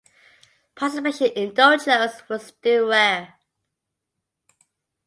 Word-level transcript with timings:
Participation 0.73 1.27
in 1.37 1.51
dojos 1.51 2.27
was 2.27 2.47
still 2.47 2.87
rare. 2.87 3.35